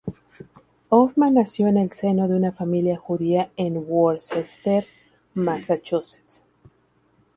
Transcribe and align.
Hoffman 0.89 1.35
nació 1.35 1.67
en 1.67 1.77
el 1.77 1.91
seno 1.91 2.27
de 2.27 2.35
una 2.35 2.51
familia 2.51 2.97
judía 2.97 3.51
en 3.55 3.83
Worcester, 3.87 4.87
Massachusetts. 5.35 6.43